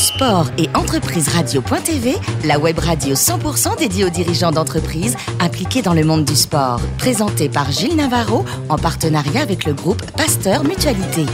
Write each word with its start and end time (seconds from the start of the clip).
Sport 0.00 0.46
et 0.56 0.70
entreprise 0.74 1.28
radio.tv, 1.28 2.14
la 2.46 2.58
web 2.58 2.78
radio 2.78 3.14
100% 3.14 3.78
dédiée 3.78 4.06
aux 4.06 4.08
dirigeants 4.08 4.50
d'entreprises 4.50 5.14
impliqués 5.40 5.82
dans 5.82 5.92
le 5.92 6.04
monde 6.04 6.24
du 6.24 6.36
sport. 6.36 6.80
Présentée 6.96 7.50
par 7.50 7.70
Gilles 7.70 7.96
Navarro 7.96 8.46
en 8.70 8.78
partenariat 8.78 9.42
avec 9.42 9.66
le 9.66 9.74
groupe 9.74 10.02
Pasteur 10.12 10.64
Mutualité. 10.64 11.26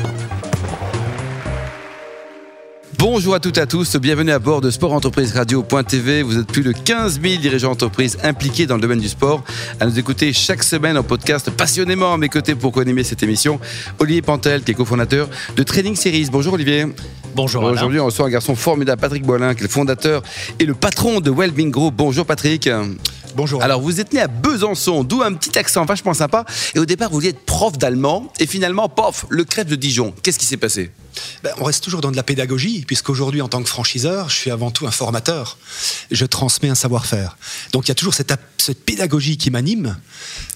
Bonjour 2.99 3.35
à 3.37 3.41
toutes 3.41 3.59
et 3.59 3.61
à 3.61 3.67
tous, 3.67 3.95
bienvenue 3.97 4.33
à 4.33 4.41
bord 4.41 4.61
de 4.61 4.71
Sport 4.71 4.95
Entreprise 4.95 5.33
Radio.tv. 5.33 6.23
Vous 6.23 6.39
êtes 6.39 6.49
plus 6.49 6.63
de 6.65 6.73
15 6.73 7.21
000 7.23 7.41
dirigeants 7.41 7.71
d'entreprise 7.71 8.19
impliqués 8.25 8.67
dans 8.67 8.75
le 8.75 8.81
domaine 8.81 8.99
du 8.99 9.09
sport 9.09 9.45
à 9.79 9.87
nous 9.87 9.97
écouter 9.97 10.33
chaque 10.33 10.65
semaine 10.65 10.99
en 10.99 11.05
podcast 11.05 11.51
passionnément 11.51 12.15
à 12.15 12.19
mes 12.19 12.29
côtés 12.29 12.57
pour 12.57 12.73
co-animer 12.73 13.05
cette 13.05 13.23
émission. 13.23 13.61
Olivier 14.01 14.23
Pantel, 14.23 14.65
qui 14.65 14.73
est 14.73 14.75
cofondateur 14.75 15.29
de 15.55 15.63
Training 15.63 15.95
Series. 15.95 16.31
Bonjour 16.33 16.55
Olivier. 16.55 16.87
Bonjour. 17.37 17.65
Aujourd'hui, 17.65 18.01
on 18.01 18.07
reçoit 18.07 18.25
un 18.25 18.31
garçon 18.31 18.57
formidable, 18.57 18.99
Patrick 18.99 19.23
Boilin, 19.23 19.55
qui 19.55 19.61
est 19.61 19.65
le 19.65 19.69
fondateur 19.69 20.23
et 20.59 20.65
le 20.65 20.73
patron 20.73 21.21
de 21.21 21.31
Wellbeing 21.31 21.71
Group. 21.71 21.95
Bonjour 21.95 22.25
Patrick. 22.25 22.67
Bonjour. 23.35 23.63
Alors, 23.63 23.83
vous 23.83 24.01
êtes 24.01 24.15
né 24.15 24.21
à 24.21 24.27
Besançon, 24.27 25.05
d'où 25.05 25.21
un 25.21 25.35
petit 25.35 25.59
accent 25.59 25.85
vachement 25.85 26.15
sympa. 26.15 26.47
Et 26.75 26.79
au 26.79 26.87
départ, 26.87 27.11
vous 27.11 27.17
vouliez 27.17 27.29
être 27.29 27.45
prof 27.45 27.77
d'allemand. 27.77 28.33
Et 28.41 28.47
finalement, 28.47 28.89
pof, 28.89 29.27
le 29.29 29.45
crève 29.45 29.69
de 29.69 29.77
Dijon. 29.77 30.15
Qu'est-ce 30.23 30.39
qui 30.39 30.47
s'est 30.47 30.57
passé? 30.57 30.91
Ben, 31.43 31.53
on 31.59 31.65
reste 31.65 31.83
toujours 31.83 32.01
dans 32.01 32.11
de 32.11 32.17
la 32.17 32.23
pédagogie, 32.23 32.85
puisqu'aujourd'hui, 32.87 33.43
en 33.43 33.49
tant 33.49 33.63
que 33.63 33.69
franchiseur, 33.69 34.29
je 34.29 34.37
suis 34.37 34.51
avant 34.51 34.71
tout 34.71 34.87
un 34.87 34.91
formateur. 34.91 35.59
Je 36.11 36.25
transmets 36.25 36.69
un 36.69 36.75
savoir-faire. 36.75 37.37
Donc 37.73 37.87
il 37.87 37.89
y 37.89 37.93
a 37.93 37.95
toujours 37.95 38.15
cette, 38.15 38.33
cette 38.59 38.85
pédagogie 38.85 39.37
qui 39.37 39.51
m'anime, 39.51 39.97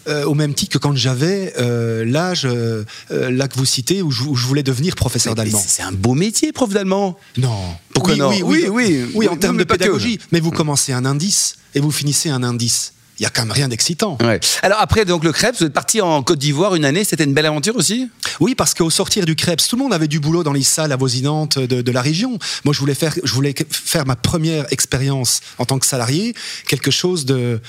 euh, 0.09 0.25
au 0.25 0.35
même 0.35 0.55
titre 0.55 0.73
que 0.73 0.79
quand 0.79 0.97
j'avais 0.97 1.55
euh, 1.59 2.05
l'âge 2.05 2.43
euh, 2.45 2.85
là 3.11 3.49
que 3.49 3.57
vous 3.57 3.65
citez, 3.65 4.03
où 4.03 4.11
je, 4.11 4.23
voulais 4.23 4.63
devenir 4.63 4.97
professeur 4.97 5.35
d'allemand. 5.35 5.63
C'est 5.65 5.83
un 5.83 5.93
beau 5.93 6.15
métier, 6.15 6.53
prof 6.53 6.71
d'allemand. 6.71 7.19
Non. 7.37 7.77
Pourquoi 7.93 8.17
non 8.17 8.29
oui 8.29 8.43
oui, 8.45 8.67
oui, 8.69 9.11
oui, 9.15 9.29
en 9.29 9.37
termes 9.37 9.59
de 9.59 9.65
pédagogie. 9.65 10.19
Mais 10.33 10.41
vous 10.41 10.51
commencez 10.51 10.93
un 10.93 11.05
indice 11.05 11.57
et 11.75 11.81
vous 11.81 11.91
finissez 11.91 12.31
un 12.31 12.43
indice 12.43 12.93
il 13.21 13.25
y 13.25 13.27
a 13.27 13.31
quand 13.31 13.43
même 13.43 13.53
rien 13.53 13.69
d'excitant. 13.69 14.19
Alors 14.63 14.81
après 14.81 15.05
donc 15.05 15.25
le 15.25 15.33
Krebs, 15.33 15.57
vous 15.61 15.67
êtes 15.67 15.73
parti 15.73 16.01
en 16.01 16.23
Côte 16.23 16.39
d'Ivoire 16.39 16.75
une 16.75 16.87
année, 16.87 17.05
c'était 17.05 17.25
une 17.25 17.35
belle 17.35 17.47
aventure 17.47 17.77
aussi? 17.77 18.11
Oui, 18.41 18.55
parce 18.55 18.73
qu'au 18.73 18.89
sortir 18.89 19.27
du 19.27 19.37
Krebs, 19.37 19.67
tout 19.69 19.77
le 19.77 19.83
monde 19.83 19.93
avait 19.93 20.09
du 20.09 20.21
boulot 20.21 20.43
dans 20.43 20.55
les 20.55 20.63
salles 20.63 20.93
avoisinantes 20.93 21.59
de, 21.59 21.83
de 21.83 21.93
la 21.93 22.01
région. 22.01 22.39
Moi, 22.65 22.73
je 22.73 22.81
voulais 22.81 22.95
faire, 22.95 23.15
je 23.23 23.33
voulais 23.35 23.55
faire 23.71 24.07
ma 24.07 24.17
première 24.17 24.73
expérience 24.73 25.41
en 25.59 25.67
tant 25.67 25.79
que 25.79 25.87
salarié, 25.87 26.35
quelque 26.67 26.91
chose 26.91 27.27
de, 27.27 27.61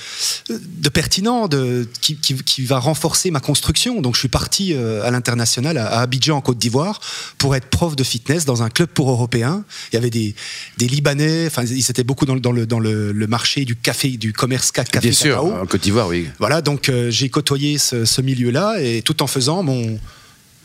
de 0.48 0.88
pertinent, 0.88 1.48
de, 1.48 1.86
qui, 2.00 2.16
qui, 2.16 2.64
va 2.64 2.78
renforcer 2.78 3.30
ma 3.30 3.40
construction. 3.40 4.00
Donc 4.00 4.14
je 4.14 4.20
suis 4.20 4.28
parti 4.28 4.72
euh, 4.72 5.04
à 5.04 5.10
l'international, 5.10 5.76
à, 5.76 6.00
Abidjan 6.00 6.36
en 6.36 6.40
Côte 6.40 6.58
d'Ivoire, 6.58 7.00
pour 7.38 7.54
être 7.56 7.66
prof 7.66 7.96
de 7.96 8.04
fitness 8.04 8.44
dans 8.44 8.62
un 8.62 8.70
club 8.70 8.88
pour 8.88 9.10
Européens. 9.10 9.64
Il 9.92 9.96
y 9.96 9.98
avait 9.98 10.10
des, 10.10 10.34
des 10.78 10.86
Libanais, 10.86 11.46
enfin 11.46 11.64
ils 11.64 11.90
étaient 11.90 12.04
beaucoup 12.04 12.24
dans, 12.24 12.36
dans, 12.36 12.52
le, 12.52 12.66
dans 12.66 12.80
le, 12.80 13.12
le, 13.12 13.26
marché 13.26 13.64
du 13.64 13.76
café, 13.76 14.10
du 14.10 14.32
commerce 14.32 14.72
café. 14.72 15.00
Bien 15.00 15.12
sûr. 15.12 15.41
En 15.50 15.66
Côte 15.66 15.82
d'Ivoire, 15.82 16.08
oui. 16.08 16.28
Voilà, 16.38 16.62
donc 16.62 16.88
euh, 16.88 17.10
j'ai 17.10 17.28
côtoyé 17.28 17.78
ce, 17.78 18.20
milieu-là 18.20 18.76
et 18.80 19.02
tout 19.02 19.22
en 19.22 19.26
faisant 19.26 19.62
mon, 19.62 19.98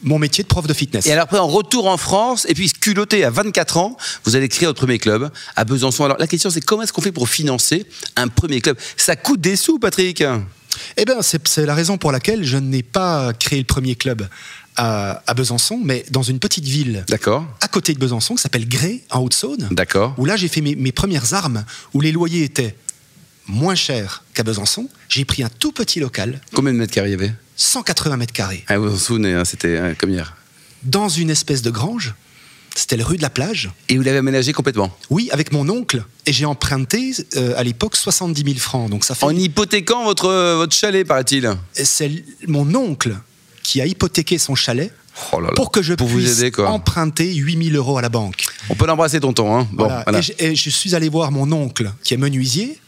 mon 0.04 0.20
métier 0.20 0.44
de 0.44 0.48
prof 0.48 0.68
de 0.68 0.74
fitness. 0.74 1.06
Et 1.06 1.12
alors 1.12 1.24
après, 1.24 1.40
en 1.40 1.48
retour 1.48 1.88
en 1.88 1.98
France, 1.98 2.46
et 2.50 2.54
puis 2.54 2.72
culotté 2.72 3.24
à 3.24 3.30
24 3.30 3.78
ans, 3.78 3.98
vous 4.26 4.36
allez 4.36 4.48
créer 4.48 4.68
votre 4.68 4.80
premier 4.80 5.00
club 5.00 5.32
à 5.56 5.66
Besançon. 5.66 6.06
Alors 6.06 6.18
la 6.18 6.28
question, 6.28 6.50
c'est 6.50 6.62
comment 6.62 6.84
est-ce 6.84 6.94
qu'on 6.94 7.02
fait 7.02 7.12
pour 7.12 7.30
financer 7.30 7.86
un 8.16 8.28
premier 8.28 8.62
club? 8.62 8.78
Ça 8.96 9.16
coûte 9.16 9.42
des 9.42 9.56
sous, 9.56 9.80
Patrick? 9.80 10.24
Eh 10.96 11.06
bien, 11.06 11.18
c'est 11.22 11.66
la 11.66 11.74
raison 11.74 11.98
pour 11.98 12.12
laquelle 12.12 12.44
je 12.44 12.58
n'ai 12.58 12.84
pas 12.84 13.34
créé 13.34 13.60
le 13.60 13.66
premier 13.66 13.96
club 13.96 14.28
à, 14.76 15.34
Besançon, 15.36 15.80
mais 15.84 16.06
dans 16.12 16.22
une 16.22 16.40
petite 16.40 16.66
ville 16.66 17.04
à 17.62 17.68
côté 17.68 17.94
de 17.94 18.00
Besançon 18.00 18.36
qui 18.36 18.42
s'appelle 18.42 18.68
Gré, 18.68 19.04
en 19.10 19.22
Haute-Saône. 19.22 19.70
D'accord. 19.72 20.14
Où 20.18 20.26
là, 20.26 20.36
j'ai 20.36 20.48
fait 20.48 20.62
mes, 20.62 20.76
mes 20.76 20.92
premières 20.92 21.34
armes, 21.34 21.66
où 21.94 22.02
les 22.02 22.12
loyers 22.12 22.44
étaient 22.44 22.76
moins 23.48 23.76
cher 23.76 24.24
qu'à 24.34 24.44
Besançon. 24.44 24.90
J'ai 25.10 25.26
pris 25.26 25.44
un 25.44 25.50
tout 25.50 25.72
petit 25.72 26.00
local. 26.00 26.42
Combien 26.54 26.74
de 26.74 26.78
mètres 26.78 26.94
carrés 26.94 27.10
il 27.10 27.12
y 27.12 27.16
avait? 27.16 27.34
180 27.56 28.18
mètres 28.18 28.34
carrés. 28.34 28.64
Ah, 28.68 28.78
vous 28.78 28.90
vous 28.90 28.98
souvenez, 28.98 29.34
hein, 29.34 29.46
c'était 29.46 29.96
comme 29.98 30.12
hier. 30.12 30.36
Dans 30.84 31.10
une 31.10 31.30
espèce 31.30 31.62
de 31.62 31.72
grange. 31.72 32.14
C'était 32.76 32.98
le 32.98 33.04
rue 33.04 33.18
de 33.18 33.24
la 33.24 33.32
plage. 33.32 33.72
Et 33.90 33.98
vous 33.98 34.04
l'avez 34.04 34.20
aménagé 34.20 34.54
complètement? 34.54 34.96
Oui, 35.10 35.30
avec 35.32 35.52
mon 35.52 35.68
oncle. 35.68 36.04
Et 36.28 36.34
j'ai 36.34 36.46
emprunté 36.46 37.12
euh, 37.36 37.56
à 37.58 37.64
l'époque 37.64 37.96
70 37.96 38.44
000 38.44 38.60
francs. 38.60 38.88
Donc 38.92 39.04
ça 39.04 39.16
fait... 39.16 39.26
En 39.26 39.32
hypothéquant 39.32 40.04
votre, 40.04 40.28
votre 40.58 40.76
chalet, 40.76 41.06
paraît-il 41.06 41.52
C'est 41.74 42.12
mon 42.46 42.76
oncle 42.76 43.18
qui 43.64 43.82
a 43.82 43.88
hypothéqué 43.88 44.38
son 44.38 44.54
chalet 44.54 44.94
oh 45.34 45.42
pour 45.56 45.72
que 45.72 45.82
je 45.82 45.96
puisse 45.96 46.08
vous 46.08 46.42
aider, 46.42 46.52
quoi. 46.52 46.70
emprunter 46.70 47.34
8000 47.34 47.76
euros 47.76 47.98
à 47.98 48.02
la 48.04 48.10
banque. 48.10 48.46
On 48.70 48.76
peut 48.76 48.86
l'embrasser, 48.86 49.20
tonton. 49.20 49.58
Hein 49.58 49.68
bon, 49.74 49.90
et, 50.38 50.56
je, 50.56 50.70
suis 50.70 50.94
allé 50.94 51.10
voir 51.10 51.32
mon 51.32 51.52
oncle, 51.52 51.92
qui 52.04 52.14
est 52.14 52.18
menuisier, 52.18 52.80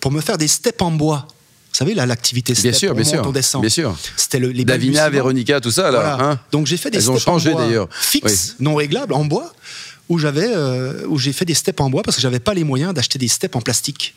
pour 0.00 0.10
me 0.10 0.20
faire 0.20 0.38
des 0.38 0.48
steps 0.48 0.80
en 0.82 0.90
bois. 0.90 1.26
Vous 1.72 1.76
savez, 1.76 1.94
là, 1.94 2.04
l'activité 2.04 2.54
step, 2.54 2.70
bien 2.70 2.78
sûr, 2.78 2.94
bien 2.94 3.04
sûr, 3.04 3.22
on 3.24 3.30
descend. 3.30 3.62
Bien 3.62 3.70
sûr. 3.70 3.96
C'était 4.16 4.40
le, 4.40 4.48
les 4.48 4.64
Davina, 4.64 5.08
Véronica, 5.08 5.60
tout 5.60 5.70
ça, 5.70 5.90
là. 5.90 6.18
Hein 6.20 6.40
Donc 6.50 6.66
j'ai 6.66 6.76
fait 6.76 6.90
des 6.90 6.98
Elles 6.98 7.10
ont 7.10 7.18
changé 7.18 7.54
d'ailleurs. 7.54 7.88
Fixes, 7.92 8.56
non 8.58 8.74
réglables, 8.74 9.14
en 9.14 9.24
bois, 9.24 9.52
où 10.08 10.18
j'avais, 10.18 10.48
euh, 10.48 11.06
où 11.06 11.16
j'ai 11.18 11.32
fait 11.32 11.44
des 11.44 11.54
steps 11.54 11.80
en 11.80 11.88
bois 11.88 12.02
parce 12.02 12.16
que 12.16 12.22
j'avais 12.22 12.40
pas 12.40 12.54
les 12.54 12.64
moyens 12.64 12.92
d'acheter 12.92 13.18
des 13.18 13.28
steps 13.28 13.54
en 13.54 13.60
plastique. 13.60 14.14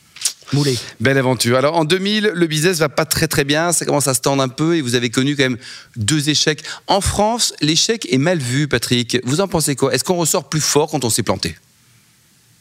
Moulé. 0.52 0.76
Belle 1.00 1.18
aventure. 1.18 1.56
Alors 1.56 1.76
en 1.76 1.84
2000, 1.84 2.32
le 2.34 2.46
business 2.46 2.78
va 2.78 2.88
pas 2.88 3.04
très 3.04 3.28
très 3.28 3.44
bien, 3.44 3.72
ça 3.72 3.84
commence 3.84 4.08
à 4.08 4.14
se 4.14 4.20
tendre 4.20 4.42
un 4.42 4.48
peu 4.48 4.76
et 4.76 4.80
vous 4.80 4.94
avez 4.94 5.10
connu 5.10 5.36
quand 5.36 5.44
même 5.44 5.58
deux 5.96 6.28
échecs. 6.28 6.62
En 6.86 7.00
France, 7.00 7.54
l'échec 7.60 8.06
est 8.12 8.18
mal 8.18 8.38
vu, 8.38 8.68
Patrick. 8.68 9.18
Vous 9.24 9.40
en 9.40 9.48
pensez 9.48 9.76
quoi? 9.76 9.94
Est-ce 9.94 10.04
qu'on 10.04 10.16
ressort 10.16 10.48
plus 10.48 10.60
fort 10.60 10.90
quand 10.90 11.04
on 11.04 11.10
s'est 11.10 11.22
planté? 11.22 11.54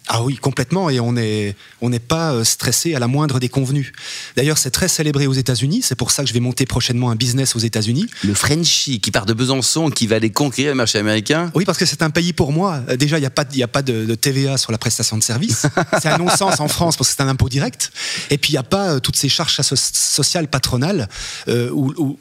Ah 0.07 0.23
oui, 0.23 0.35
complètement, 0.35 0.89
et 0.89 0.99
on 0.99 1.13
n'est 1.13 1.55
on 1.81 1.89
n'est 1.89 1.99
pas 1.99 2.33
euh, 2.33 2.43
stressé 2.43 2.93
à 2.93 2.99
la 2.99 3.07
moindre 3.07 3.39
des 3.39 3.49
convenus. 3.49 3.91
D'ailleurs, 4.35 4.57
c'est 4.57 4.71
très 4.71 4.87
célébré 4.87 5.27
aux 5.27 5.33
États-Unis, 5.33 5.81
c'est 5.81 5.95
pour 5.95 6.11
ça 6.11 6.23
que 6.23 6.29
je 6.29 6.33
vais 6.33 6.39
monter 6.39 6.65
prochainement 6.65 7.09
un 7.09 7.15
business 7.15 7.55
aux 7.55 7.59
États-Unis. 7.59 8.07
Le 8.23 8.33
Frenchie 8.33 8.99
qui 8.99 9.11
part 9.11 9.25
de 9.25 9.33
Besançon, 9.33 9.89
qui 9.89 10.07
va 10.07 10.17
aller 10.17 10.29
conquérir 10.29 10.71
le 10.71 10.75
marché 10.75 10.99
américain 10.99 11.51
Oui, 11.55 11.65
parce 11.65 11.77
que 11.77 11.85
c'est 11.85 12.01
un 12.01 12.09
pays 12.09 12.33
pour 12.33 12.51
moi. 12.51 12.81
Euh, 12.89 12.97
déjà, 12.97 13.17
il 13.17 13.21
n'y 13.21 13.27
a 13.27 13.31
pas, 13.31 13.45
y 13.53 13.63
a 13.63 13.67
pas 13.67 13.81
de, 13.81 14.13
TVA 14.15 14.57
sur 14.57 14.71
la 14.71 14.77
prestation 14.77 15.17
de 15.17 15.23
service. 15.23 15.65
c'est 16.01 16.09
un 16.09 16.17
non-sens 16.17 16.59
en 16.59 16.67
France 16.67 16.97
parce 16.97 17.09
que 17.09 17.15
c'est 17.15 17.23
un 17.23 17.27
impôt 17.27 17.49
direct. 17.49 17.91
Et 18.29 18.37
puis, 18.37 18.51
il 18.51 18.55
n'y 18.55 18.59
a 18.59 18.63
pas 18.63 18.91
euh, 18.93 18.99
toutes 18.99 19.15
ces 19.15 19.29
charges 19.29 19.59
sociales 19.61 20.47
patronales 20.47 21.07
euh, 21.47 21.69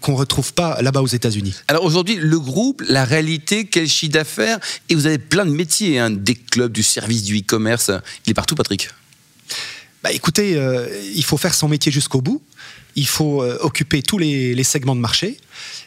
qu'on 0.01 0.13
ne 0.13 0.17
retrouve 0.17 0.53
pas 0.55 0.81
là-bas 0.83 1.03
aux 1.03 1.07
États-Unis. 1.07 1.55
Alors 1.69 1.85
aujourd'hui, 1.85 2.17
le 2.17 2.39
groupe, 2.39 2.83
la 2.89 3.05
réalité, 3.05 3.67
quel 3.67 3.89
chiffre 3.89 4.13
d'affaires? 4.13 4.59
Et 4.89 4.95
vous 4.95 5.07
avez 5.07 5.19
plein 5.19 5.45
de 5.45 5.51
métiers, 5.51 5.99
hein, 5.99 6.11
des 6.11 6.35
clubs, 6.35 6.73
du 6.73 6.83
service, 6.83 7.23
du 7.23 7.39
e-commerce 7.39 7.72
il 8.27 8.31
est 8.31 8.35
partout, 8.35 8.55
Patrick. 8.55 8.91
Bah 10.03 10.11
écoutez, 10.11 10.57
euh, 10.57 10.89
il 11.15 11.25
faut 11.25 11.37
faire 11.37 11.55
son 11.55 11.69
métier 11.69 11.93
jusqu'au 11.93 12.21
bout. 12.21 12.43
Il 12.97 13.07
faut 13.07 13.43
euh, 13.43 13.57
occuper 13.61 14.03
tous 14.03 14.19
les, 14.19 14.65
segments 14.65 14.97
de 14.97 15.01
marché. 15.01 15.39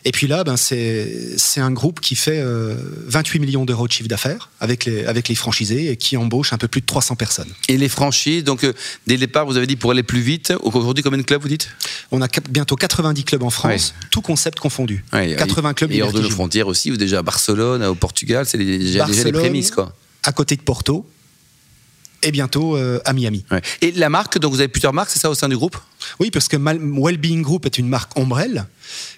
Et 0.06 0.12
puis 0.12 0.26
là, 0.26 0.44
ben 0.44 0.56
c'est 0.58 1.38
un 1.58 1.72
groupe 1.72 2.00
qui 2.00 2.16
fait 2.16 2.42
28 2.42 3.38
euh, 3.38 3.42
millions 3.42 3.66
d'euros 3.66 3.88
de 3.88 3.92
chiffre 3.92 4.08
d'affaires 4.08 4.50
avec 4.60 4.86
les, 4.86 5.06
avec 5.06 5.28
les 5.28 5.36
franchisés 5.36 5.92
et 5.92 5.98
qui 5.98 6.16
embauche 6.18 6.54
un 6.54 6.58
peu 6.58 6.68
plus 6.68 6.82
de 6.82 6.86
300 6.86 7.16
personnes. 7.16 7.50
Et 7.68 7.78
les 7.78 7.90
franchises, 7.90 8.44
donc 8.44 8.66
dès 9.06 9.16
le 9.16 9.20
départ, 9.20 9.46
vous 9.46 9.58
avez 9.58 9.68
dit 9.68 9.76
pour 9.76 9.92
aller 9.92 10.04
plus 10.04 10.22
vite. 10.22 10.54
Aujourd'hui, 10.62 11.04
combien 11.04 11.20
de 11.20 11.24
clubs 11.24 11.42
vous 11.42 11.50
dites? 11.50 11.70
On 12.12 12.22
a 12.22 12.28
bientôt 12.50 12.76
90 12.76 13.24
clubs 13.26 13.44
en 13.44 13.50
France, 13.50 13.94
tout 14.10 14.22
concept 14.22 14.60
confondu. 14.60 15.04
80 15.12 15.74
clubs. 15.74 15.92
Et 15.92 16.02
hors 16.02 16.14
de 16.14 16.22
nos 16.22 16.30
frontières 16.30 16.68
aussi, 16.68 16.90
vous 16.90 16.98
déjà 16.98 17.20
à 17.20 17.24
Barcelone, 17.24 17.84
au 17.84 17.96
Portugal, 17.96 18.46
c'est 18.46 18.58
déjà, 18.58 19.06
déjà 19.06 19.24
les 19.24 19.32
prémices. 19.32 19.72
Quoi. 19.72 19.94
À 20.24 20.32
côté 20.32 20.56
de 20.56 20.62
Porto 20.62 21.06
et 22.26 22.32
bientôt 22.32 22.76
euh, 22.76 23.00
à 23.06 23.14
Miami. 23.14 23.46
Et 23.82 23.92
la 23.92 24.10
marque, 24.10 24.40
donc 24.40 24.52
vous 24.52 24.60
avez 24.60 24.68
plusieurs 24.68 24.94
marques, 24.94 25.12
c'est 25.12 25.20
ça 25.20 25.30
au 25.30 25.36
sein 25.36 25.48
du 25.48 25.56
groupe? 25.56 25.78
Oui, 26.20 26.32
parce 26.32 26.48
que 26.48 26.58
Wellbeing 26.58 27.42
Group 27.42 27.66
est 27.66 27.78
une 27.78 27.88
marque 27.88 28.18
ombrelle 28.18 28.66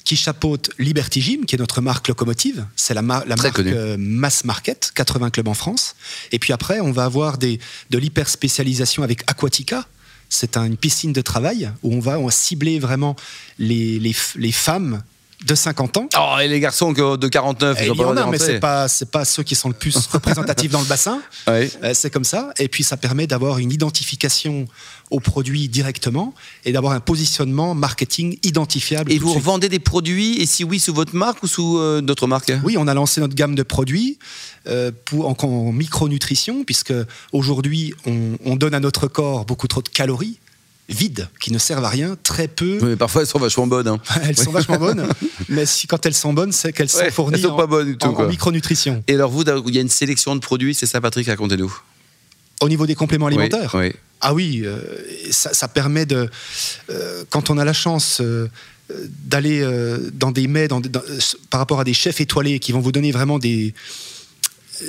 qui 0.04 0.16
chapeaute 0.16 0.70
Liberty 0.78 1.22
Gym, 1.22 1.46
qui 1.46 1.56
est 1.56 1.58
notre 1.58 1.82
marque 1.82 2.08
locomotive. 2.10 2.66
C'est 2.76 2.94
la, 2.94 3.02
la 3.02 3.36
marque 3.36 3.60
euh, 3.60 3.96
mass 3.98 4.44
market, 4.44 4.92
80 4.94 5.30
clubs 5.32 5.48
en 5.48 5.54
France. 5.54 5.96
Et 6.32 6.40
puis 6.40 6.54
après, 6.54 6.82
on 6.82 6.92
va 6.92 7.06
avoir 7.06 7.38
des, 7.38 7.60
de 7.90 7.98
l'hyper 7.98 8.28
spécialisation 8.30 9.04
avec 9.04 9.24
Aquatica. 9.28 9.86
C'est 10.30 10.58
une 10.58 10.76
piscine 10.76 11.14
de 11.14 11.22
travail 11.22 11.72
où 11.84 11.96
on 11.96 12.02
va, 12.02 12.20
on 12.20 12.30
cibler 12.30 12.80
vraiment 12.80 13.16
les, 13.58 14.00
les, 14.00 14.16
les 14.36 14.52
femmes 14.52 15.02
de 15.46 15.54
50 15.54 15.98
ans. 15.98 16.10
Oh, 16.18 16.40
et 16.40 16.48
les 16.48 16.60
garçons 16.60 16.92
de 16.92 17.28
49, 17.28 17.80
ils 17.84 17.92
ont 17.92 17.96
pas 17.96 18.26
mais 18.26 18.40
c'est 18.40 18.60
pas 18.60 18.88
c'est 18.88 19.12
pas 19.12 19.24
ceux 19.24 19.44
qui 19.44 19.54
sont 19.54 19.68
le 19.68 19.76
plus 19.76 19.96
représentatifs 20.12 20.72
dans 20.72 20.80
le 20.80 20.86
bassin. 20.88 21.22
Euh, 21.48 21.68
c'est 21.94 22.10
comme 22.10 22.24
ça. 22.24 22.52
Et 22.58 22.68
puis 22.68 22.84
ça 22.84 22.98
permet 22.98 23.28
d'avoir 23.28 23.60
une 23.60 23.72
identification 23.72 24.66
aux 25.12 25.20
produits 25.20 25.70
directement 25.70 26.34
et 26.66 26.72
d'avoir 26.72 26.94
un 26.94 27.00
positionnement 27.00 27.76
marketing 27.76 28.38
identifiable. 28.44 29.12
Et 29.12 29.20
vous 29.20 29.40
vendez 29.40 29.70
des 29.70 29.80
produits 29.80 30.42
et 30.42 30.46
si 30.46 30.64
oui 30.64 30.80
sous 30.80 30.94
votre 30.94 31.16
marque 31.16 31.44
ou 31.44 31.48
sous 31.48 31.78
euh, 31.78 32.02
d'autres 32.02 32.28
marques? 32.28 32.52
Oui, 32.64 32.76
on 32.78 32.88
a 32.88 32.94
lancé 32.96 33.22
notre 33.22 33.36
gamme 33.36 33.54
de 33.54 33.64
produits 33.64 34.18
euh, 34.68 34.92
pour, 35.06 35.28
en, 35.28 35.72
micronutrition 35.72 36.64
puisque 36.64 36.94
aujourd'hui 37.32 37.94
on, 38.06 38.38
on 38.44 38.56
donne 38.56 38.74
à 38.74 38.80
notre 38.80 39.08
corps 39.08 39.46
beaucoup 39.46 39.68
trop 39.68 39.84
de 39.84 39.90
calories 39.90 40.40
vides, 40.90 41.28
qui 41.40 41.52
ne 41.52 41.58
servent 41.58 41.84
à 41.84 41.90
rien, 41.90 42.16
très 42.24 42.48
peu. 42.48 42.80
mais 42.82 42.96
parfois 42.96 43.22
elles 43.22 43.28
sont 43.28 43.40
vachement 43.40 43.68
bonnes. 43.68 43.88
Hein. 43.88 44.00
elles 44.24 44.38
sont 44.38 44.52
vachement 44.52 44.78
bonnes, 44.78 45.08
mais 45.50 45.66
si, 45.66 45.88
quand 45.88 46.06
elles 46.06 46.14
sont 46.14 46.34
bonnes, 46.34 46.52
c'est 46.52 46.72
qu'elles 46.74 46.90
sont 46.90 47.10
fournies 47.12 47.46
en, 47.46 48.28
micronutrition. 48.28 49.04
Et 49.08 49.16
alors 49.16 49.30
vous, 49.32 49.44
il 49.68 49.76
y 49.76 49.78
a 49.78 49.82
une 49.82 49.90
sélection 49.90 50.36
de 50.36 50.40
produits, 50.42 50.74
c'est 50.74 50.86
ça 50.86 51.02
Patrick, 51.02 51.28
racontez-nous. 51.28 51.76
Au 52.62 52.70
niveau 52.70 52.88
des 52.88 52.96
compléments 52.96 53.28
alimentaires 53.28 53.72
Oui, 53.76 53.88
oui. 53.88 53.94
Ah 54.20 54.34
oui, 54.34 54.62
euh, 54.64 54.80
ça, 55.30 55.54
ça 55.54 55.68
permet 55.68 56.08
de. 56.08 56.28
euh, 56.90 57.24
quand 57.30 57.52
on 57.52 57.58
a 57.60 57.66
la 57.66 57.74
chance 57.74 58.20
euh, 58.20 58.48
d'aller 59.26 59.64
dans 60.14 60.32
des 60.32 60.48
mets, 60.48 60.68
dans 60.68 60.80
des- 60.80 60.90
dans- 60.90 61.04
par 61.52 61.60
rapport 61.60 61.80
à 61.80 61.84
des 61.84 61.94
chefs 61.94 62.20
étoilés 62.20 62.58
qui 62.60 62.72
vont 62.72 62.80
vous 62.80 62.92
donner 62.92 63.12
vraiment 63.12 63.38
des, 63.38 63.76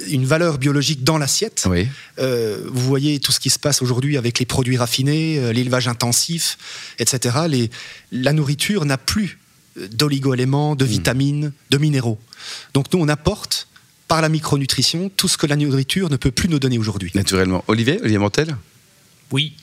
une 0.08 0.26
valeur 0.26 0.58
biologique 0.58 1.02
dans 1.04 1.18
l'assiette. 1.18 1.64
Oui. 1.68 1.88
Euh, 2.18 2.60
vous 2.66 2.86
voyez 2.86 3.20
tout 3.20 3.32
ce 3.32 3.40
qui 3.40 3.50
se 3.50 3.58
passe 3.58 3.80
aujourd'hui 3.82 4.16
avec 4.16 4.38
les 4.38 4.46
produits 4.46 4.76
raffinés, 4.76 5.38
euh, 5.38 5.52
l'élevage 5.52 5.88
intensif, 5.88 6.58
etc. 6.98 7.36
Les- 7.48 7.70
la 8.12 8.32
nourriture 8.32 8.84
n'a 8.84 8.98
plus 8.98 9.38
d'oligo-éléments, 9.92 10.74
de 10.76 10.84
vitamines, 10.84 11.52
de 11.70 11.78
minéraux. 11.78 12.18
Donc 12.74 12.92
nous, 12.92 13.00
on 13.00 13.08
apporte 13.08 13.68
par 14.08 14.22
la 14.22 14.28
micronutrition 14.28 15.10
tout 15.16 15.28
ce 15.28 15.36
que 15.36 15.46
la 15.46 15.56
nourriture 15.56 16.10
ne 16.10 16.16
peut 16.16 16.30
plus 16.30 16.48
nous 16.48 16.58
donner 16.58 16.78
aujourd'hui. 16.78 17.12
Naturellement. 17.14 17.62
Olivier, 17.68 17.98
Olivier 18.00 18.18
Montel 18.18 18.56
Oui. 19.30 19.54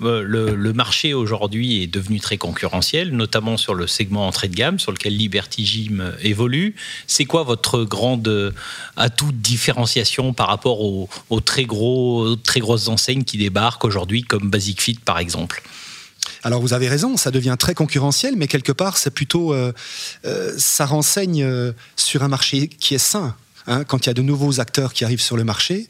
Euh, 0.00 0.22
Le, 0.22 0.72
marché 0.72 1.14
aujourd'hui 1.14 1.82
est 1.82 1.86
devenu 1.86 2.18
très 2.18 2.38
concurrentiel, 2.38 3.14
notamment 3.14 3.56
sur 3.56 3.74
le 3.74 3.86
segment 3.86 4.26
entrée 4.26 4.48
de 4.48 4.54
gamme 4.54 4.78
sur 4.78 4.90
lequel 4.92 5.16
Liberty 5.16 5.66
Gym 5.66 6.00
euh, 6.00 6.12
évolue. 6.22 6.74
C'est 7.06 7.24
quoi 7.24 7.42
votre 7.42 7.84
grande 7.84 8.26
euh, 8.26 8.52
atout 8.96 9.30
de 9.30 9.36
différenciation 9.36 10.32
par 10.32 10.48
rapport 10.48 10.80
aux, 10.80 11.08
très, 11.44 11.64
gros, 11.64 12.36
très 12.36 12.60
grosses 12.60 12.88
enseignes 12.88 13.24
qui 13.24 13.38
débarquent 13.38 13.84
aujourd'hui, 13.84 14.22
comme 14.22 14.50
Basic 14.50 14.80
Fit 14.80 14.98
par 15.04 15.18
exemple? 15.18 15.62
Alors 16.42 16.60
vous 16.60 16.72
avez 16.72 16.88
raison, 16.88 17.16
ça 17.16 17.30
devient 17.30 17.56
très 17.58 17.74
concurrentiel, 17.74 18.34
mais 18.36 18.48
quelque 18.48 18.72
part, 18.72 18.96
c'est 18.96 19.10
plutôt, 19.10 19.54
ça 20.56 20.86
renseigne 20.86 21.72
sur 21.96 22.22
un 22.22 22.28
marché 22.28 22.68
qui 22.68 22.94
est 22.94 22.98
sain. 22.98 23.34
Hein. 23.66 23.84
quand 23.84 24.04
il 24.04 24.08
y 24.08 24.10
a 24.10 24.14
de 24.14 24.22
nouveaux 24.22 24.60
acteurs 24.60 24.92
qui 24.92 25.04
arrivent 25.04 25.20
sur 25.20 25.36
le 25.36 25.44
marché, 25.44 25.88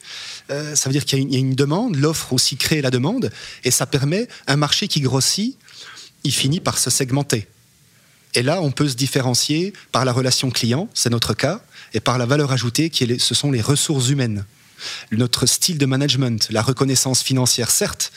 euh, 0.51 0.75
ça 0.75 0.89
veut 0.89 0.93
dire 0.93 1.05
qu'il 1.05 1.19
y, 1.19 1.21
a 1.21 1.25
une- 1.25 1.31
il 1.31 1.35
y 1.35 1.37
a 1.37 1.41
une 1.41 1.55
demande, 1.55 1.97
l'offre 1.97 2.33
aussi 2.33 2.57
crée 2.57 2.83
la 2.83 2.91
demande, 2.91 3.31
et 3.65 3.71
ça 3.71 3.87
permet 3.87 4.29
un 4.47 4.57
marché 4.57 4.89
qui 4.89 5.01
grossit, 5.01 5.57
il 6.25 6.33
finit 6.33 6.61
par 6.61 6.79
se 6.79 6.91
segmenter. 6.91 7.47
Et 8.35 8.43
là, 8.43 8.63
on 8.63 8.71
peut 8.71 8.89
se 8.89 8.95
différencier 8.95 9.73
par 9.93 10.05
la 10.05 10.13
relation 10.13 10.51
client, 10.51 10.89
c'est 10.95 11.11
notre 11.11 11.35
cas, 11.35 11.61
et 11.95 12.01
par 12.01 12.17
la 12.17 12.25
valeur 12.27 12.51
ajoutée, 12.53 12.89
qui 12.91 13.05
est 13.05 13.07
les- 13.07 13.19
ce 13.19 13.35
sont 13.35 13.51
les 13.51 13.61
ressources 13.61 14.09
humaines. 14.09 14.45
Notre 15.13 15.47
style 15.47 15.79
de 15.79 15.87
management, 15.87 16.49
la 16.51 16.63
reconnaissance 16.63 17.23
financière, 17.23 17.71
certes, 17.71 18.11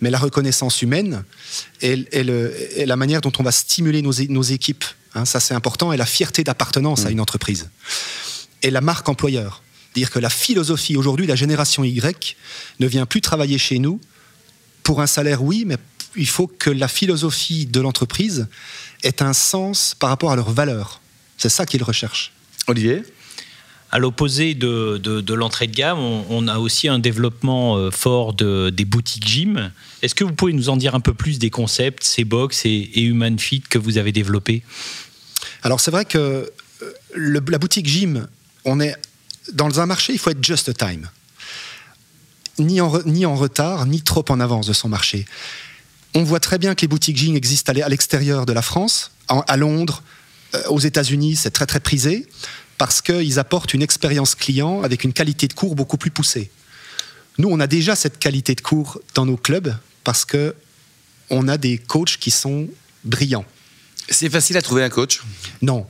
mais 0.00 0.10
la 0.10 0.18
reconnaissance 0.18 0.82
humaine 0.82 1.24
le- 2.24 2.52
est 2.78 2.84
la 2.84 2.96
manière 2.96 3.20
dont 3.22 3.32
on 3.38 3.42
va 3.42 3.52
stimuler 3.52 4.02
nos, 4.02 4.12
équipes. 4.42 4.84
hein, 5.14 5.24
ça, 5.24 5.40
c'est 5.40 5.54
important, 5.54 5.92
et 5.92 5.96
la 5.96 6.04
fierté 6.06 6.44
d'appartenance 6.44 7.06
à 7.06 7.10
une 7.10 7.20
entreprise. 7.20 7.68
Et 8.62 8.70
la 8.70 8.80
marque 8.80 9.08
employeur. 9.08 9.62
Dire 9.94 10.10
que 10.10 10.18
la 10.18 10.30
philosophie, 10.30 10.96
aujourd'hui, 10.96 11.26
la 11.26 11.34
génération 11.34 11.82
Y 11.82 12.36
ne 12.78 12.86
vient 12.86 13.06
plus 13.06 13.20
travailler 13.20 13.58
chez 13.58 13.78
nous 13.78 14.00
pour 14.82 15.00
un 15.00 15.06
salaire, 15.06 15.42
oui, 15.42 15.64
mais 15.66 15.76
il 16.16 16.28
faut 16.28 16.46
que 16.46 16.70
la 16.70 16.88
philosophie 16.88 17.66
de 17.66 17.80
l'entreprise 17.80 18.46
ait 19.02 19.22
un 19.22 19.32
sens 19.32 19.94
par 19.98 20.10
rapport 20.10 20.30
à 20.32 20.36
leurs 20.36 20.50
valeurs. 20.52 21.00
C'est 21.38 21.48
ça 21.48 21.66
qu'ils 21.66 21.82
recherchent. 21.82 22.32
Olivier? 22.66 23.02
À 23.92 23.98
l'opposé 23.98 24.54
de, 24.54 25.00
de- 25.02 25.20
de 25.20 25.34
l'entrée 25.34 25.66
de 25.66 25.74
gamme, 25.74 25.98
on, 25.98 26.24
on 26.30 26.46
a 26.46 26.58
aussi 26.58 26.86
un 26.86 27.00
développement 27.00 27.76
euh, 27.76 27.90
fort 27.90 28.34
de- 28.34 28.70
des 28.70 28.84
boutiques 28.84 29.26
gym. 29.26 29.72
Est-ce 30.02 30.14
que 30.14 30.22
vous 30.22 30.32
pouvez 30.32 30.52
nous 30.52 30.68
en 30.68 30.76
dire 30.76 30.94
un 30.94 31.00
peu 31.00 31.14
plus 31.14 31.40
des 31.40 31.50
concepts, 31.50 32.04
ces 32.04 32.22
box 32.22 32.64
et, 32.66 32.68
et 32.68 33.02
Human 33.02 33.36
Fit 33.38 33.62
que 33.62 33.78
vous 33.78 33.98
avez 33.98 34.12
développés? 34.12 34.62
Alors 35.64 35.80
c'est 35.80 35.90
vrai 35.90 36.04
que 36.04 36.18
euh, 36.82 36.92
le- 37.14 37.42
la 37.48 37.58
boutique 37.58 37.88
gym, 37.88 38.28
on 38.64 38.80
est 38.80 38.94
dans 39.52 39.80
un 39.80 39.86
marché, 39.86 40.12
il 40.12 40.18
faut 40.18 40.30
être 40.30 40.44
just 40.44 40.76
time. 40.76 41.08
Ni 42.58 42.80
en, 42.80 43.02
ni 43.04 43.24
en 43.26 43.34
retard, 43.34 43.86
ni 43.86 44.02
trop 44.02 44.24
en 44.28 44.38
avance 44.40 44.66
de 44.66 44.72
son 44.72 44.88
marché. 44.88 45.24
On 46.14 46.24
voit 46.24 46.40
très 46.40 46.58
bien 46.58 46.74
que 46.74 46.82
les 46.82 46.88
boutiques 46.88 47.16
gym 47.16 47.36
existent 47.36 47.70
à 47.70 47.74
l'e- 47.74 47.84
à 47.84 47.88
l'extérieur 47.88 48.44
de 48.44 48.52
la 48.52 48.62
France, 48.62 49.12
à 49.28 49.56
Londres, 49.56 50.02
euh, 50.54 50.62
aux 50.68 50.80
États-Unis, 50.80 51.36
c'est 51.36 51.52
très 51.52 51.66
très 51.66 51.80
prisé, 51.80 52.26
parce 52.78 53.00
qu'ils 53.00 53.38
apportent 53.38 53.74
une 53.74 53.82
expérience 53.82 54.34
client 54.34 54.82
avec 54.82 55.04
une 55.04 55.12
qualité 55.12 55.46
de 55.48 55.52
cours 55.54 55.74
beaucoup 55.74 55.96
plus 55.96 56.10
poussée. 56.10 56.50
Nous, 57.38 57.48
on 57.48 57.60
a 57.60 57.66
déjà 57.66 57.94
cette 57.94 58.18
qualité 58.18 58.54
de 58.54 58.60
cours 58.60 59.00
dans 59.14 59.24
nos 59.24 59.36
clubs, 59.36 59.74
parce 60.04 60.24
que 60.24 60.54
on 61.30 61.46
a 61.46 61.56
des 61.56 61.78
coachs 61.78 62.16
qui 62.18 62.30
sont 62.32 62.68
brillants. 63.04 63.44
C'est 64.10 64.28
facile 64.30 64.56
à 64.56 64.62
trouver 64.62 64.82
un 64.82 64.88
coach 64.90 65.20
Non. 65.62 65.86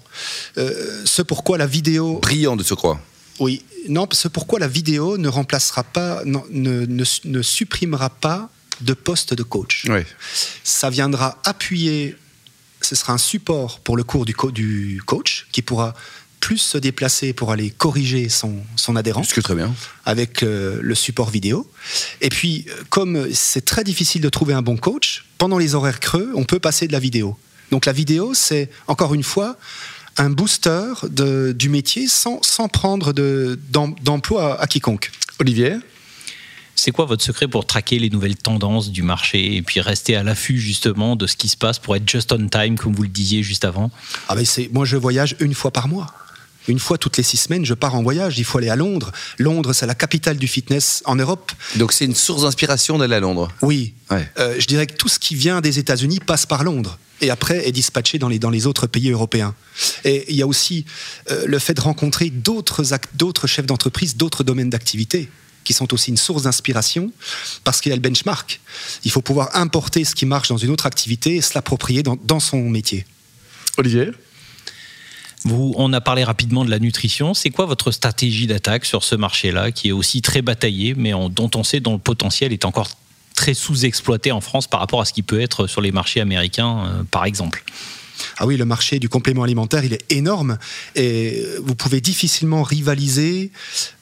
Euh, 0.58 1.02
ce 1.04 1.22
pourquoi 1.22 1.58
la 1.58 1.66
vidéo. 1.66 2.18
brillant 2.20 2.56
de 2.56 2.62
surcroît. 2.62 3.00
Oui. 3.38 3.64
Non, 3.88 4.06
ce 4.12 4.28
pourquoi 4.28 4.58
la 4.58 4.68
vidéo 4.68 5.16
ne 5.16 5.28
remplacera 5.28 5.82
pas, 5.84 6.22
non, 6.26 6.44
ne, 6.50 6.84
ne, 6.84 7.04
ne 7.24 7.42
supprimera 7.42 8.10
pas 8.10 8.50
de 8.82 8.92
poste 8.92 9.32
de 9.34 9.42
coach. 9.42 9.86
Oui. 9.88 10.00
Ça 10.64 10.90
viendra 10.90 11.38
appuyer. 11.44 12.16
Ce 12.82 12.94
sera 12.94 13.12
un 13.14 13.18
support 13.18 13.80
pour 13.80 13.96
le 13.96 14.04
cours 14.04 14.24
du, 14.26 14.34
co- 14.34 14.50
du 14.50 15.02
coach 15.06 15.46
qui 15.52 15.62
pourra 15.62 15.94
plus 16.40 16.58
se 16.58 16.78
déplacer 16.78 17.34
pour 17.34 17.52
aller 17.52 17.70
corriger 17.70 18.30
son, 18.30 18.56
son 18.76 18.96
adhérent 18.96 19.22
Ce 19.22 19.34
que 19.34 19.42
très 19.42 19.54
bien. 19.54 19.74
avec 20.06 20.42
euh, 20.42 20.78
le 20.80 20.94
support 20.94 21.28
vidéo. 21.30 21.70
Et 22.22 22.30
puis, 22.30 22.64
euh, 22.70 22.82
comme 22.88 23.28
c'est 23.34 23.64
très 23.64 23.84
difficile 23.84 24.22
de 24.22 24.28
trouver 24.30 24.54
un 24.54 24.62
bon 24.62 24.78
coach, 24.78 25.26
pendant 25.36 25.58
les 25.58 25.74
horaires 25.74 26.00
creux, 26.00 26.30
on 26.34 26.44
peut 26.44 26.58
passer 26.58 26.86
de 26.86 26.92
la 26.92 26.98
vidéo. 26.98 27.36
Donc 27.70 27.86
la 27.86 27.92
vidéo, 27.92 28.32
c'est 28.34 28.70
encore 28.86 29.14
une 29.14 29.22
fois 29.22 29.56
un 30.16 30.30
booster 30.30 30.92
de- 31.08 31.52
du 31.56 31.68
métier 31.68 32.08
sans, 32.08 32.42
sans 32.42 32.68
prendre 32.68 33.12
de- 33.12 33.58
d'em- 33.68 33.94
d'emploi 34.02 34.56
à, 34.58 34.62
à 34.62 34.66
quiconque. 34.66 35.10
Olivier? 35.38 35.76
C'est 36.74 36.92
quoi 36.92 37.04
votre 37.04 37.22
secret 37.22 37.46
pour 37.46 37.66
traquer 37.66 37.98
les 37.98 38.08
nouvelles 38.10 38.36
tendances 38.36 38.90
du 38.90 39.02
marché 39.02 39.56
et 39.56 39.62
puis 39.62 39.80
rester 39.80 40.16
à 40.16 40.22
l'affût 40.22 40.58
justement 40.58 41.14
de 41.14 41.26
ce 41.26 41.36
qui 41.36 41.48
se 41.48 41.56
passe 41.56 41.78
pour 41.78 41.94
être 41.94 42.08
just 42.08 42.32
on 42.32 42.48
time, 42.48 42.76
comme 42.76 42.94
vous 42.94 43.02
le 43.02 43.08
disiez 43.08 43.42
juste 43.42 43.64
avant? 43.64 43.90
Ah 44.28 44.34
ben 44.34 44.44
c'est, 44.46 44.70
moi, 44.72 44.84
je 44.86 44.96
voyage 44.96 45.36
une 45.40 45.54
fois 45.54 45.70
par 45.72 45.88
mois. 45.88 46.06
Une 46.68 46.78
fois 46.78 46.98
toutes 46.98 47.16
les 47.16 47.22
six 47.22 47.36
semaines, 47.36 47.64
je 47.66 47.74
pars 47.74 47.94
en 47.94 48.02
voyage. 48.02 48.38
Il 48.38 48.44
faut 48.44 48.58
aller 48.58 48.68
à 48.68 48.76
Londres. 48.76 49.12
Londres, 49.38 49.72
c'est 49.72 49.86
la 49.86 49.94
capitale 49.94 50.36
du 50.36 50.46
fitness 50.46 51.02
en 51.04 51.16
Europe. 51.16 51.52
Donc 51.76 51.92
c'est 51.92 52.04
une 52.04 52.14
source 52.14 52.42
d'inspiration 52.42 52.98
d'aller 52.98 53.16
à 53.16 53.20
Londres? 53.20 53.50
Oui. 53.62 53.94
Ouais. 54.10 54.30
Euh, 54.38 54.56
je 54.58 54.66
dirais 54.66 54.86
que 54.86 54.94
tout 54.94 55.08
ce 55.08 55.18
qui 55.18 55.34
vient 55.34 55.60
des 55.60 55.78
États-Unis 55.78 56.20
passe 56.20 56.46
par 56.46 56.64
Londres 56.64 56.98
et 57.20 57.30
après 57.30 57.66
est 57.68 57.72
dispatché 57.72 58.18
dans 58.18 58.28
les, 58.28 58.38
dans 58.38 58.50
les 58.50 58.66
autres 58.66 58.86
pays 58.86 59.10
européens. 59.10 59.54
Et 60.04 60.26
il 60.28 60.36
y 60.36 60.42
a 60.42 60.46
aussi 60.46 60.84
euh, 61.30 61.44
le 61.46 61.58
fait 61.58 61.74
de 61.74 61.80
rencontrer 61.80 62.30
d'autres 62.30 62.82
chefs 63.46 63.66
d'entreprise, 63.66 64.16
d'autres 64.16 64.44
domaines 64.44 64.70
d'activité 64.70 65.28
qui 65.62 65.74
sont 65.74 65.92
aussi 65.92 66.10
une 66.10 66.16
source 66.16 66.44
d'inspiration 66.44 67.12
parce 67.64 67.80
qu'il 67.80 67.90
y 67.90 67.92
a 67.92 67.96
le 67.96 68.02
benchmark. 68.02 68.60
Il 69.04 69.10
faut 69.10 69.20
pouvoir 69.20 69.54
importer 69.54 70.04
ce 70.04 70.14
qui 70.14 70.24
marche 70.24 70.48
dans 70.48 70.56
une 70.56 70.70
autre 70.70 70.86
activité 70.86 71.36
et 71.36 71.42
se 71.42 71.52
l'approprier 71.54 72.02
dans, 72.02 72.16
dans 72.24 72.40
son 72.40 72.60
métier. 72.70 73.04
Olivier? 73.76 74.10
Vous, 75.44 75.72
on 75.76 75.92
a 75.94 76.00
parlé 76.00 76.22
rapidement 76.24 76.64
de 76.66 76.70
la 76.70 76.78
nutrition. 76.78 77.32
C'est 77.32 77.50
quoi 77.50 77.64
votre 77.66 77.92
stratégie 77.92 78.46
d'attaque 78.46 78.84
sur 78.84 79.04
ce 79.04 79.14
marché-là, 79.14 79.70
qui 79.72 79.88
est 79.88 79.92
aussi 79.92 80.20
très 80.20 80.42
bataillé, 80.42 80.94
mais 80.94 81.14
en- 81.14 81.30
dont 81.30 81.50
on 81.54 81.64
sait 81.64 81.80
dont 81.80 81.94
le 81.94 81.98
potentiel 81.98 82.52
est 82.52 82.64
encore 82.66 82.90
très 83.40 83.54
sous-exploité 83.54 84.32
en 84.32 84.42
France 84.42 84.66
par 84.66 84.80
rapport 84.80 85.00
à 85.00 85.06
ce 85.06 85.14
qui 85.14 85.22
peut 85.22 85.40
être 85.40 85.66
sur 85.66 85.80
les 85.80 85.92
marchés 85.92 86.20
américains, 86.20 86.84
euh, 86.84 87.04
par 87.10 87.24
exemple 87.24 87.64
Ah 88.36 88.46
oui, 88.46 88.58
le 88.58 88.66
marché 88.66 88.98
du 88.98 89.08
complément 89.08 89.44
alimentaire, 89.44 89.82
il 89.82 89.94
est 89.94 90.04
énorme 90.12 90.58
et 90.94 91.42
vous 91.62 91.74
pouvez 91.74 92.02
difficilement 92.02 92.62
rivaliser. 92.62 93.50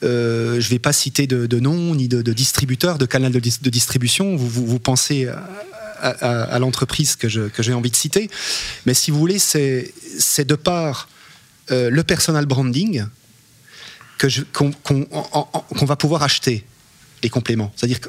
euh, 0.03 0.59
je 0.59 0.65
ne 0.65 0.69
vais 0.71 0.79
pas 0.79 0.91
citer 0.91 1.25
de, 1.25 1.45
de 1.47 1.59
nom 1.61 1.95
ni 1.95 2.09
de, 2.09 2.21
de 2.21 2.33
distributeur, 2.33 2.97
de 2.97 3.05
canal 3.05 3.31
de, 3.31 3.39
dis- 3.39 3.61
de 3.61 3.69
distribution. 3.69 4.35
Vous, 4.35 4.77
pensez 4.79 5.29
à, 6.01 6.59
l'entreprise 6.59 7.15
que 7.15 7.27
que 7.55 7.63
j'ai 7.63 7.73
envie 7.73 7.91
de 7.91 7.95
citer. 7.95 8.29
Mais 8.85 8.93
si 8.93 9.09
vous 9.09 9.19
voulez, 9.19 9.39
c'est 9.39 10.45
de 10.53 10.55
par 10.55 11.07
euh, 11.71 11.89
le 11.89 12.03
personal 12.03 12.45
branding 12.45 13.05
que 14.17 14.27
qu'on 14.53 15.85
va 15.85 15.95
pouvoir 15.95 16.23
acheter 16.23 16.65
les 17.23 17.29
compléments. 17.29 17.71
C'est-à-dire 17.75 17.99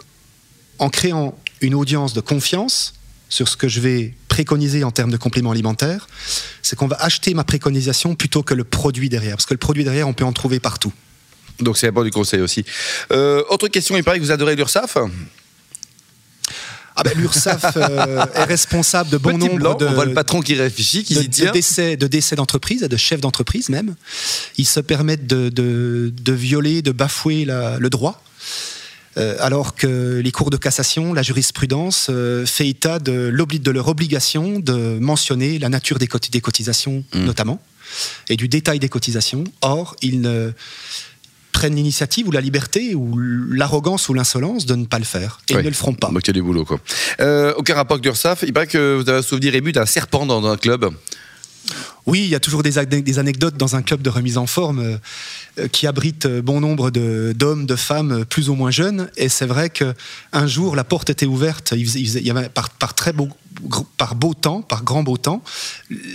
qu'en 0.81 0.89
créant 0.89 1.35
une 1.61 1.75
audience 1.75 2.15
de 2.15 2.23
confiance 2.23 2.95
sur 3.29 3.49
ce 3.49 3.57
que 3.59 3.69
je 3.69 3.81
vais 3.81 4.15
préconiser 4.29 4.83
en 4.83 4.91
termes 4.91 5.11
de 5.11 5.19
compléments 5.19 5.51
alimentaires, 5.51 6.09
c'est 6.63 6.75
qu'on 6.75 6.87
va 6.89 6.97
acheter 7.01 7.35
ma 7.35 7.45
préconisation 7.45 8.15
plutôt 8.15 8.43
que 8.43 8.55
le 8.55 8.65
produit 8.65 9.11
derrière. 9.11 9.37
Parce 9.37 9.45
que 9.45 9.53
le 9.53 9.59
produit 9.59 9.85
derrière, 9.85 10.09
on 10.09 10.15
peut 10.15 10.25
en 10.25 10.33
trouver 10.33 10.59
partout. 10.59 10.93
Donc 11.61 11.77
c'est 11.77 11.91
bon 11.91 12.03
du 12.03 12.11
conseil 12.11 12.41
aussi. 12.41 12.65
Euh, 13.13 13.43
autre 13.51 13.69
question, 13.69 13.95
il 13.95 14.03
paraît 14.03 14.19
que 14.19 14.25
vous 14.25 14.31
adorez 14.31 14.57
l'URSAF 14.57 14.97
Ah 16.97 17.03
ben, 17.03 17.13
L'URSSAF 17.17 17.77
euh, 17.77 18.25
est 18.35 18.45
responsable 18.45 19.11
de 19.11 19.19
bon 19.19 19.31
Petit 19.37 19.39
nombre 19.49 19.57
blanc, 19.59 19.75
de, 19.75 19.87
on 19.87 19.93
voit 19.93 20.07
le 20.07 20.15
patron 20.15 20.41
qui 20.41 20.55
réfléchit, 20.55 21.05
qui 21.05 21.15
de, 21.15 21.21
dit 21.21 21.29
de 21.29 21.35
tiens. 21.35 21.53
décès, 21.53 21.97
de 21.99 22.07
décès 22.07 22.37
d'entreprise, 22.37 22.83
et 22.83 22.89
de 22.89 22.97
chefs 22.97 23.21
d'entreprise 23.21 23.69
même. 23.69 23.95
Ils 24.57 24.67
se 24.67 24.81
permettent 24.81 25.27
de, 25.27 25.51
de- 25.51 26.11
de 26.19 26.33
violer, 26.33 26.81
de 26.81 26.93
bafouer 26.93 27.45
la- 27.45 27.79
le 27.79 27.91
droit. 27.91 28.23
Euh, 29.21 29.37
alors 29.41 29.75
que 29.75 30.21
les 30.23 30.33
cours 30.33 30.51
de 30.51 30.57
cassation, 30.57 31.13
la 31.13 31.23
jurisprudence 31.23 32.09
euh, 32.11 32.45
fait 32.47 32.69
état 32.69 32.99
de, 32.99 33.31
de 33.31 33.71
leur 33.71 33.89
obligation 33.89 34.59
de 34.59 34.99
mentionner 34.99 35.59
la 35.59 35.69
nature 35.69 35.99
des, 35.99 36.07
coti- 36.07 36.31
des 36.31 36.41
cotisations 36.41 37.05
Mm. 37.15 37.25
notamment, 37.25 37.61
et 38.29 38.37
du 38.37 38.49
détail 38.49 38.79
des 38.79 38.89
cotisations. 38.89 39.45
Or, 39.63 39.97
ils 40.03 40.21
ne 40.21 40.53
prennent 41.53 41.75
l'initiative 41.75 42.29
ou 42.29 42.31
la 42.31 42.41
liberté 42.41 42.95
ou 42.95 43.19
l'arrogance 43.19 44.09
ou 44.09 44.15
l'insolence 44.15 44.65
de 44.67 44.75
ne 44.77 44.87
pas 44.87 44.99
le 44.99 45.05
faire. 45.05 45.41
Et 45.49 45.53
ils 45.55 45.57
ne 45.59 45.63
le 45.65 45.73
feront 45.73 45.95
pas. 45.95 46.09
Donc 46.09 46.23
il 46.25 46.29
y 46.29 46.31
a 46.31 46.33
du 46.35 46.43
boulot. 46.43 46.65
Quoi. 46.65 46.81
Euh, 47.21 47.53
aucun 47.57 47.75
rapport 47.75 47.99
avec. 48.03 48.15
Il 48.47 48.53
paraît 48.53 48.67
que 48.69 48.97
vous 48.97 49.09
avez 49.09 49.19
un 49.19 49.23
souvenir 49.23 49.55
ému 49.55 49.73
d'un 49.73 49.87
serpent 49.87 50.25
dans 50.27 50.47
un 50.47 50.57
club. 50.57 50.89
Oui, 52.07 52.21
il 52.21 52.29
y 52.29 52.35
a 52.35 52.41
toujours 52.41 52.63
des, 52.63 52.79
anecdotes 52.79 53.57
dans 53.57 53.77
un 53.77 53.83
club 53.83 54.03
de 54.03 54.11
remise 54.11 54.39
en 54.39 54.47
forme 54.47 54.99
euh, 55.59 55.69
qui 55.69 55.87
abrite 55.87 56.27
euh, 56.27 56.43
bon 56.43 56.61
nombre 56.61 56.91
d'hommes, 56.91 57.67
de, 57.67 57.77
femmes 57.77 58.25
plus 58.25 58.49
ou 58.49 58.55
moins 58.55 58.71
jeunes. 58.71 59.11
Et 59.17 59.29
c'est 59.29 59.47
vrai 59.47 59.71
qu'un 59.71 60.47
jour, 60.47 60.75
la 60.77 60.85
porte 60.85 61.11
était 61.11 61.27
ouverte. 61.27 61.73
Il, 61.77 62.27
y 62.27 62.31
avait 62.31 62.49
par 62.49 62.95
très 62.95 63.13
beau, 63.13 63.29
par 63.97 64.15
beau 64.15 64.35
temps, 64.35 64.63
par 64.63 64.85
grand 64.85 65.03
beau 65.03 65.17
temps, 65.17 65.43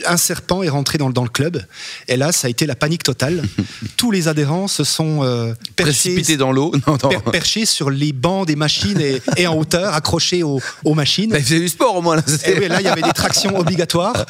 un 0.06 0.18
serpent 0.18 0.64
est 0.64 0.70
rentré 0.70 0.98
dans, 0.98 1.10
dans 1.10 1.24
le 1.24 1.30
club. 1.30 1.64
Et 2.08 2.18
là, 2.18 2.32
ça 2.32 2.48
a 2.48 2.50
été 2.50 2.66
la 2.66 2.76
panique 2.76 3.04
totale. 3.04 3.44
Tous 3.98 4.12
les 4.12 4.28
adhérents 4.28 4.68
se 4.68 4.84
sont 4.84 5.24
euh, 5.24 5.54
perchés, 5.76 6.38
dans 6.38 6.52
l'eau, 6.52 6.72
perchés 7.32 7.66
sur 7.66 7.90
les 7.90 8.14
bancs 8.14 8.48
des 8.48 8.56
machines 8.56 9.00
et, 9.38 9.48
en 9.48 9.58
hauteur, 9.58 9.94
accrochés 9.94 10.44
aux, 10.44 10.62
machines. 10.94 11.30
Bah, 11.30 11.40
ils 11.40 11.44
faisaient 11.44 11.60
du 11.60 11.70
sport 11.70 11.96
au 11.96 12.02
moins. 12.02 12.16
Là, 12.16 12.24
et 12.46 12.68
là, 12.68 12.82
il 12.82 12.86
y 12.86 12.90
avait 12.90 13.02
des 13.02 13.14
tractions 13.14 13.58
obligatoires. 13.58 14.26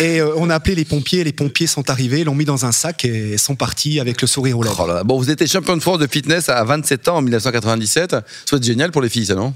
Et 0.00 0.20
euh, 0.20 0.32
on 0.36 0.50
a 0.50 0.54
appelé 0.54 0.74
les 0.74 0.84
pompiers. 0.84 1.24
Les 1.24 1.32
pompiers 1.32 1.66
sont 1.66 1.90
arrivés, 1.90 2.24
l'ont 2.24 2.34
mis 2.34 2.44
dans 2.44 2.64
un 2.64 2.72
sac 2.72 3.04
et 3.04 3.38
sont 3.38 3.56
partis 3.56 4.00
avec 4.00 4.20
le 4.20 4.26
sourire 4.26 4.58
aux 4.58 4.62
lèvres. 4.62 5.00
Oh 5.00 5.04
bon, 5.04 5.18
vous 5.18 5.30
étiez 5.30 5.46
champion 5.46 5.76
de 5.76 5.82
France 5.82 5.98
de 5.98 6.06
fitness 6.06 6.48
à 6.48 6.62
27 6.64 7.08
ans 7.08 7.16
en 7.16 7.22
1997. 7.22 8.16
C'est 8.48 8.62
génial 8.62 8.90
pour 8.90 9.02
les 9.02 9.08
filles, 9.08 9.26
ça, 9.26 9.34
non? 9.34 9.54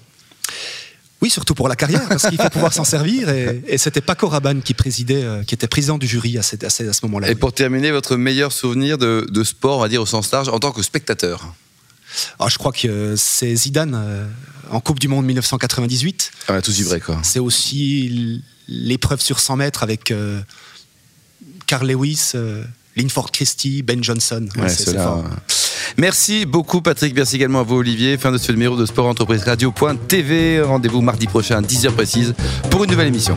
Oui, 1.23 1.31
surtout 1.31 1.55
pour 1.55 1.69
la 1.69 1.77
carrière, 1.77 2.07
parce 2.09 2.29
qu'il 2.29 2.41
faut 2.41 2.51
pouvoir 2.51 2.73
s'en 2.73 2.85
servir. 2.85 3.29
Et, 3.31 3.79
c'était 3.79 4.01
Paco 4.01 4.29
Rabanne 4.29 4.63
qui 4.63 4.75
présidait, 4.75 5.23
euh, 5.23 5.43
qui 5.45 5.55
était 5.55 5.67
président 5.67 5.99
du 5.99 6.07
jury 6.07 6.37
à, 6.37 6.43
ce, 6.43 6.57
à 6.65 6.71
ce 6.71 7.07
moment-là. 7.07 7.31
Et 7.31 7.35
pour 7.35 7.53
terminer, 7.53 7.91
votre 7.91 8.17
meilleur 8.17 8.53
souvenir 8.53 8.99
de, 8.99 9.43
sport, 9.45 9.79
on 9.79 9.81
va 9.81 9.89
dire 9.89 10.03
au 10.03 10.07
sens 10.07 10.31
large, 10.31 10.49
en 10.49 10.59
tant 10.59 10.73
que 10.73 10.83
spectateur? 10.83 11.55
Ah, 12.39 12.49
Je 12.49 12.59
crois 12.59 12.73
que 12.73 13.15
c'est 13.17 13.55
Zidane 13.55 13.95
euh, 13.95 14.27
en 14.71 14.81
Coupe 14.81 14.99
du 14.99 15.09
Monde 15.09 15.27
1998. 15.27 16.33
Ah, 16.49 16.53
on 16.53 16.57
a 16.57 16.63
tous 16.63 16.77
vibré, 16.77 17.01
quoi. 17.01 17.19
C'est 17.23 17.41
aussi 17.41 18.43
l'épreuve 18.69 19.21
sur 19.21 19.41
100 19.41 19.57
mètres 19.57 19.83
avec 19.83 20.11
euh, 20.11 20.41
Carl 21.67 21.87
Lewis, 21.91 22.33
Linford 22.97 23.33
Christie, 23.33 23.83
Ben 23.83 24.03
Johnson. 24.05 24.47
c'est 24.69 24.95
fort. 24.95 25.25
Merci 25.99 26.45
beaucoup 26.45 26.83
Patrick, 26.83 27.15
merci 27.15 27.37
également 27.37 27.61
à 27.61 27.63
vous 27.63 27.77
Olivier. 27.77 28.19
Fin 28.19 28.31
de 28.31 28.39
ce 28.39 28.53
numéro 28.53 28.77
de 28.77 28.85
Sport 28.85 29.07
Entreprise 29.07 29.45
Radio.tv. 29.45 30.61
Rendez-vous 30.61 31.01
mardi 31.01 31.27
prochain 31.27 31.57
à 31.57 31.63
10h 31.63 31.93
précise 31.93 32.35
pour 32.71 32.85
une 32.85 32.91
nouvelle 32.91 33.09
émission. 33.09 33.37